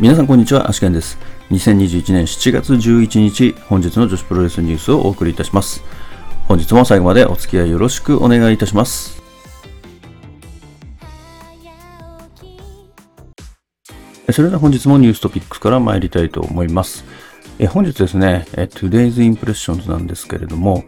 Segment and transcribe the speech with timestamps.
[0.00, 1.18] 皆さんこんにちは、アシケンです。
[1.50, 5.82] 2021年7月11日、本日の女子プロレスニュースをお送りいたします。
[6.46, 9.20] 本日も最後までお付き合いよろしくお願いいたします。
[14.30, 17.04] それでは本日もニューストピックスから参りたいと思います。
[17.58, 20.84] え本日ですね、え Today's Impressions なんですけれども、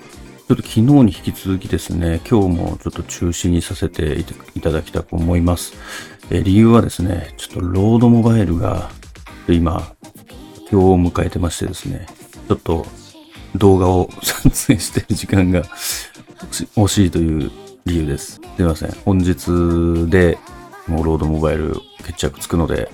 [0.47, 4.25] ちょっと昨日に引き続きですね、今日もちょっと中止にさせて
[4.55, 5.75] いただきたく思います。
[6.31, 9.00] え理由はですね、ちょっとロードモバイルが
[9.51, 9.83] と今、
[10.71, 12.07] 今日を迎えてましてですね、
[12.47, 12.87] ちょっと
[13.57, 15.65] 動画を撮影してる時間が
[16.77, 17.51] 惜しいという
[17.85, 18.41] 理由です。
[18.57, 18.93] すいません。
[19.05, 20.39] 本日で
[20.87, 21.75] もうロードモバイル
[22.05, 22.93] 決着つくので、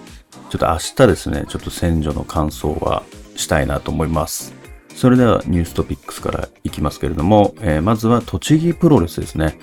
[0.49, 3.03] ちょっと明日ですね、ちょっと選挙の感想は
[3.37, 4.55] したいなと思います。
[4.95, 9.59] それではニューストピックスからいきますけれども、えーまずは栃木プロレスですね。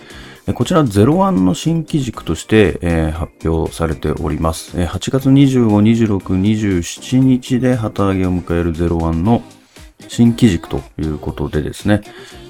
[0.52, 4.78] こちら01の新機軸として、えー発表されております。
[4.78, 9.42] えー8月25、26、27日で旗揚げを迎える01の
[10.10, 12.02] 新機軸ということでですね、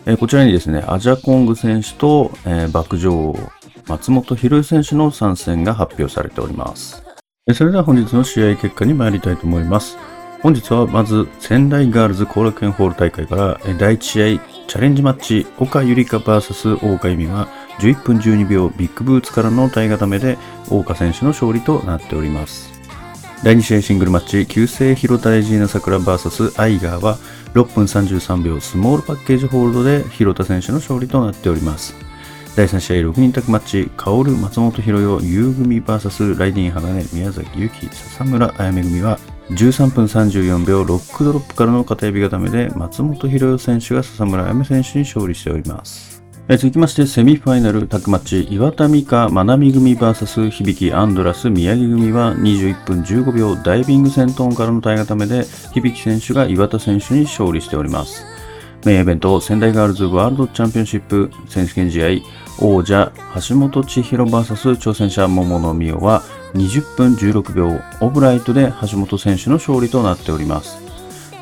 [0.07, 3.37] えーこちらにですね、アジャコング選手と、えー、爆女王
[3.87, 7.03] 松本博之選手の参戦が発表されております。
[7.53, 9.97] それでは本日の試合結果に参りたいと思います。
[10.41, 17.47] 本日はまず仙台ガールズ後楽園ホール大会から第1試合チャレンジマッチ岡ゆりか VS 大岡由美が
[17.79, 20.37] 11分12秒ビッグブーツからの体固めで
[20.69, 22.71] 大岡選手の勝利となっております。
[23.43, 27.17] 第2試合シングルマッチ、旧姓広田レジーナ桜 VS アイガーは
[27.53, 31.93] 6分33秒スモールパッケージホールドで広田選手の勝利となっております。
[32.55, 46.22] 第3試合6人宅マッチ、薫松本博代優組 VS ライディン鋼宮崎ゆき笹村あやめ組は13分34秒ロックドロップからの片指固めで松本博代選手が笹村あやめ選手に勝利しております。
[46.49, 58.25] え続きまして、セミファイナルタッグマッチ、岩田美香、まなみ組 VS 響きアンドラス宮城組は21分15秒ダイビング戦闘からの体固めで、響き選手が岩田選手に勝利しております。
[58.83, 62.07] メインイベント、仙台ガールズワールドチャンピオンシップ選手権試合、
[62.59, 63.13] 王者、
[63.47, 66.23] 橋本千尋 VS 挑戦者、桃野美代は
[66.55, 70.83] 20分16秒、オブライトで橋本選手の勝利となっております。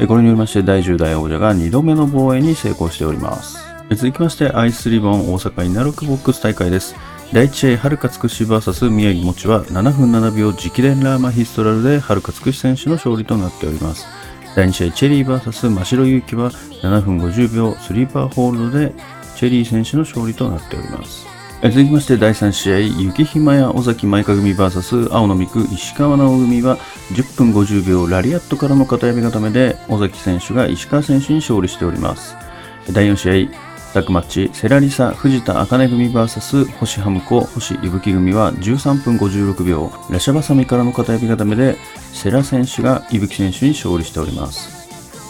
[0.07, 3.70] これによりまして第10代王者が2度目の防衛に成功しております。
[3.95, 6.95] 続きましてアイスリボン大阪稲六ボックス大会です。
[7.33, 14.07] 第1試合、はるかつくし VS 宮城もちは7分7秒直伝ラーマヒストラルではるかつくし選手の勝利となっております。
[14.55, 18.93] 第2試合、チェリー VS 真城祐希は7分50秒スリーパーホールドで
[19.35, 21.27] チェリー選手の勝利となっております。
[21.61, 26.77] 続きまして第3試合、雪ひまや尾崎舞香組 VS 青野美久石川直組は
[27.11, 32.37] 10分50秒ラリアットからの片指固めで尾崎選手が石川選手に勝利しております。
[32.93, 41.75] 第4試合、タッグマッチ、セラリサ藤田茜組 VS 星ハムコ星伊吹組は13分56秒ラシャバサミからの片指固めで
[42.13, 44.81] セラ選手が伊吹選手に勝利しております。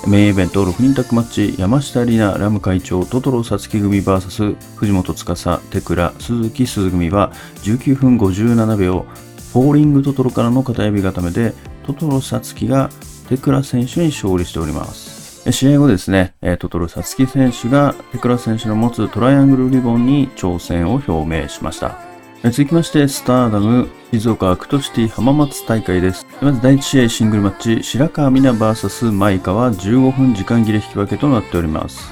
[0.08, 7.32] メインイベント6人タッグマッチ山下里奈ラム会長トトロサツキ組 VS 藤本司テクラ鈴木鈴組は
[7.64, 9.06] 19分57秒
[9.54, 11.54] フォーリングトトロからの片指固めで
[11.86, 12.90] トトロサツキが
[13.28, 22.12] テクラ選手に勝利しております試合後ですねトトロさつき選手がテクラ選手の持つトライアングルリボンに挑戦を表明しました
[22.44, 26.26] 続きまして、スターダム、静岡アクトシティ浜松大会です。
[26.42, 32.12] まず第1試合シングルマッチ、白川未奈 VS マイカは15分時間切れ引き分けとなっております。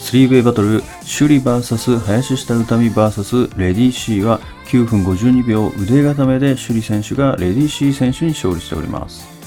[0.00, 9.37] スリーウェイバトル、朱里 VS 林下詩美 VS レディー C は9分52秒腕固めで朱里選手がレディー C 選手に勝利しております。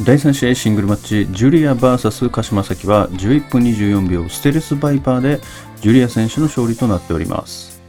[0.00, 5.40] 第3試合シングルマッチ、ジュリア VS 鹿島崎は11分24秒ステルスバイパーで
[5.80, 7.80] ジュリア選手の勝利となっております。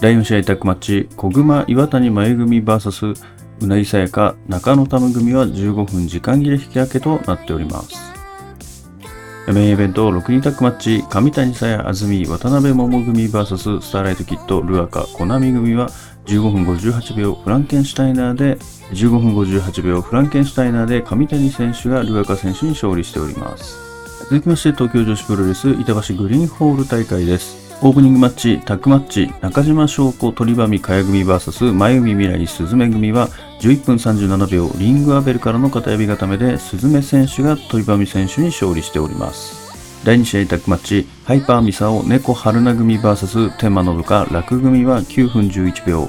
[0.00, 3.14] 第4試合タッグマッチ、小熊岩谷前組 VS
[3.60, 8.08] うなぎさやか中野タム組は15分時間切れ引き分けとなっております。
[9.52, 15.88] メインイベント6人タッグマッチ、上谷さやあずみ渡辺桃組 VS スターライトキッドルアカコナミ組は
[16.26, 18.58] 15分58秒フランケンシュタイナーで
[18.92, 23.76] 15分58秒フランケンシュタイナーで上谷選手がルアカ選手に勝利しております。
[24.24, 27.68] 続きまして東京女子プロレス板橋グリーンホール大会です。
[27.80, 33.28] オープニングマッチ、タッグマッチ、中島翔子鳥羽美香組 VS 前海未来鈴芽組は
[33.60, 40.04] 11分37秒リングアベルからの片指固めで鈴芽選手が鳥羽美選手に勝利しております。
[40.04, 46.08] 第2試合タッグマッチ、ハイパーミサオ猫春菜組 VS 天満信香楽組は9分11秒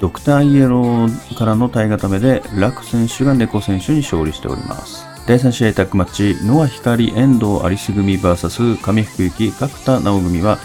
[0.00, 5.06] ドクターイエローからの体固めで楽選手が猫選手に勝利しております。
[5.26, 10.58] 第3試合タッグマッチ、ノア光遠藤アリス組 VS 上福行角田直組は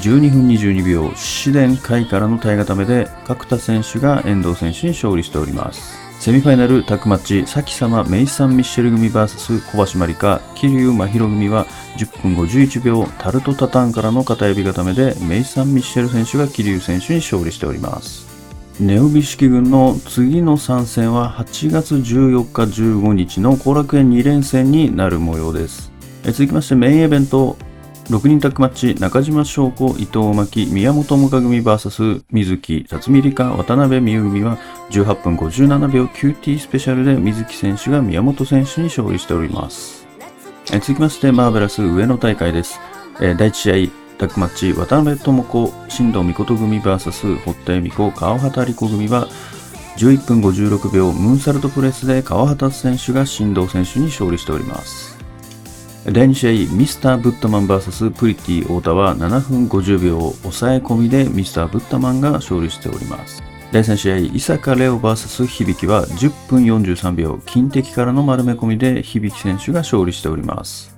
[0.00, 6.06] 12分22秒、紫電海からの体固めで角田選手が遠藤選手に勝利しております。
[6.20, 11.66] セミファイナルタッグマッチ、さきさまメイサン・ミッシェル組 VS 小橋まりか、桐生真宙組は
[11.98, 18.35] 10分51秒、タルトタタンからの片指固めで、メイサン・ミッシェル選手が桐生選手に勝利しております。
[18.78, 25.90] ネオビ式軍の次の参戦は8月14日15日の後楽園2連戦になる模様です。
[26.24, 27.56] 続きましてメインイベント
[28.10, 34.58] 6人タッグマッチ、中島翔子、伊藤巻、宮本萌歌組 VS 水木、辰巳梨香、渡辺美優組は
[34.90, 40.06] 18分57秒 QT スペシャルで水木選手が宮本選手に勝利しております。
[40.70, 42.78] え続きまして、マーベラス上野大会です。
[43.22, 49.28] え第1試合、タッグマッチ、渡辺智子、新藤美琴組 VS 堀田恵美子、川畑理子組は
[49.98, 55.16] 11分56秒ムーンサルトプレスで川畑選手が新藤選手に勝利しております。
[56.06, 63.42] 第2試合、ミスター・ブッタマン VS プリティ太田は7分50秒抑え込みでミスター・ブッタマンが勝利しております。
[63.72, 70.95] 第3試合、伊坂レオ VS 響は10分43秒金敵からの丸め込みで響選手が勝利しております。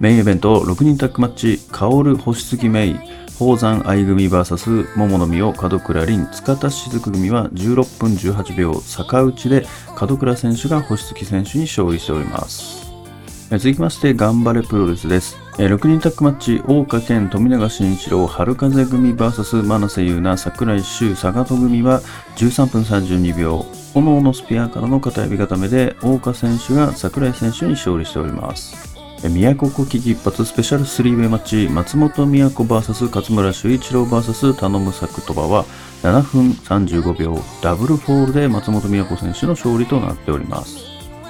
[0.00, 3.00] メインイベント6人タッグマッチ、薫星月メイ、
[3.36, 9.66] 宝山愛組 VS 桃の実を門倉凛塚田雫組は16分18秒逆打ちで
[10.00, 12.86] 門倉選手が星月選手に勝利しております。
[13.50, 15.36] 続きまして、頑張れプロレスです。
[15.54, 22.02] 6人タッグマッチ、大岡健、富永慎一郎、春風組 VS 真瀬優奈、桜井修、坂戸組は
[22.36, 28.97] 13分32秒、炎のスピアからの片指固めで、大岡選手が桜井選手に勝利しております。
[29.26, 35.64] 宮古国旗一発スペシャルスリーウェイマッチ、松本宮古 VS 勝村修一郎 VS 頼む作とばは
[36.02, 40.78] 7分35秒、ダブルフォールで松本都選手の勝利となっております。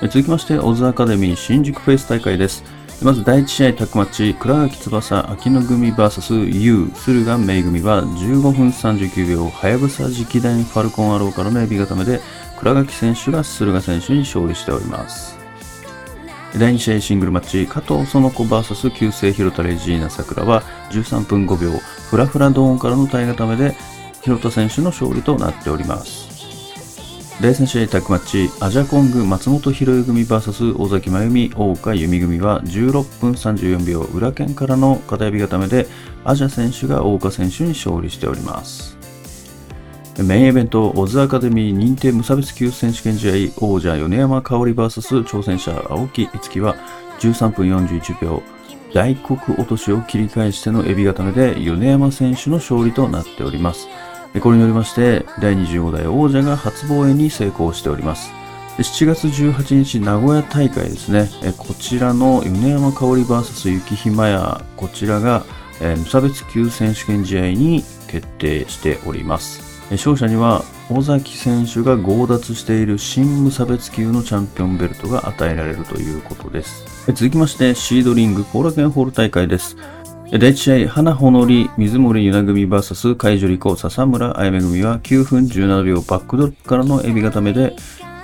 [0.03, 2.63] 続きまして、オズアカデミー新宿フェイス大会です。
[3.03, 12.21] まず第1試合タッグマッチ、倉垣翼、 AKINO組 VS 優宇、駿河メイ組は15分39秒、はやぶさ直伝ファルコンアローからのエビ固めで、
[12.59, 15.38] 倉垣選手が駿河選手に勝利しております。
[16.57, 21.79] 第2試合シングルマッチ、加藤園子 VS 旧姓広田レジーナ桜は13分5秒、
[22.11, 23.77] フラフラドーンからの体固めで、
[24.23, 26.27] 広田選手の勝利となっております。
[27.41, 35.87] 第3試合タッグマッチ、アジャコング松本博恵組 VS 尾崎真由美大岡由美組は16分34秒裏剣からの片指固めで
[36.25, 38.98] アジャ選手が大岡選手に勝利しております。
[40.19, 46.75] メインイベント、オズアカデミー認定無差別級選手権試合王者米山香織 VS 挑戦者青木樹は
[47.21, 48.43] 13分41秒
[48.93, 53.87] 大黒落としを切り返してのエビ固めで米山選手の勝利となっております。
[54.41, 58.33] これによりまして、第25代王者が初防衛に成功しております。
[58.79, 61.29] 7月18日名古屋大会ですね。
[61.57, 65.45] こちらの米山香織 VS 雪ひまや、こちらが
[65.81, 69.68] 無差別級選手権試合に決定しております。
[69.93, 76.85] 勝者には尾崎選手が強奪している新無差別級のチャンピオンベルトが与えられるということです。
[77.07, 79.77] 続きまして、シードリング後楽園ホール大会です。
[80.31, 87.75] 第1試合、花ほのり、水森ゆな組 VS 海樹里子、笹村あやめ組は9分17秒バックドロップからのエビ固めで、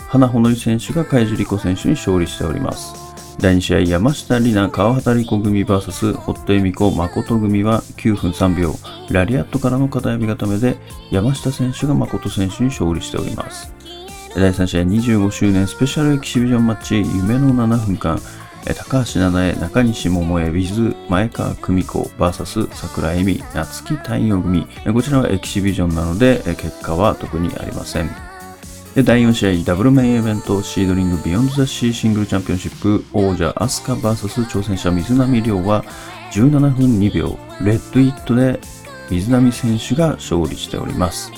[0.08, 3.03] 花ほのり選手が海樹里子選手に勝利しております。
[3.38, 8.74] 第2試合、山下里奈、川畑理子組 VS 堀田恵美子、誠組は9分3秒、
[9.10, 10.76] ラリアットからの片指固めで、
[11.10, 13.72] 山下選手が誠選手に勝利しております。
[14.34, 18.20] 第3試合、25周年スペシャルエキシビジョンマッチ、夢の7分間、
[18.64, 24.66] 高橋七重、中西桃江、with 前川久美子 VS 桜恵美、夏木太陽組。
[24.92, 28.33] こちらはエキシビジョンなので、結果は特にありません。
[28.94, 35.84] で第4試合、ダブルメインイベント、シードリングビヨンドザシーシングルチャンピオンシップ、王者アスカ VS 挑戦者水波亮は
[36.30, 38.60] 17分2秒、レッドイットで
[39.10, 41.32] 水波選手が勝利しております。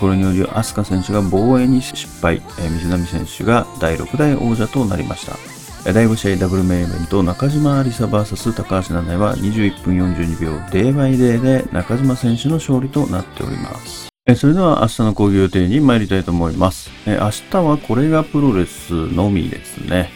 [0.00, 5.24] これによりアスカ選手が防衛に失敗、水波選手が第6代王者となりまし
[5.84, 5.92] た。
[5.92, 14.09] 第5試合ダブルメインイベント中島ありさ VS 高橋七重は21分42秒デーバイデーで中島選手の勝利となっております。
[14.36, 16.90] それでは明日の講義予定に参りたいと思います。
[17.06, 20.10] 明日はこれがプロレスのみですね。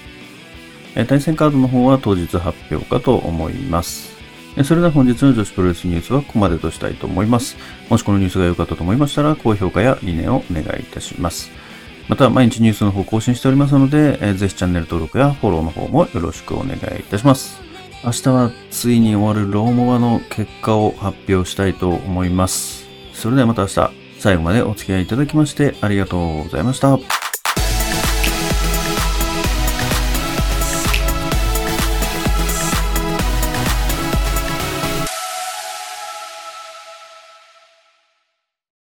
[1.09, 4.15] 対戦カードの方は当日発表かと思います。
[4.63, 7.57] それでは本日の女子プロレスニュースはここまでとしたいと思います。
[7.89, 11.51] もしこのニュースが良かったと思いましたら、高評価やいいねをお願いいたします。
[12.09, 17.61] また、毎日ニュースの方更新しておりますので、ぜひチャンネル登録やフォローの方もよろしくお願いいたします。
[18.05, 22.87] 明日はついに終わるローモバの結果を発表したいと思います。
[23.15, 27.24] それではまた明日、最後までお付き合いいただきましてありがとうございました。